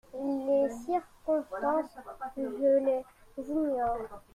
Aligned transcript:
Les 0.47 0.69
circonstances… 0.71 1.95
je 2.35 2.77
les 2.85 3.05
ignore. 3.37 4.09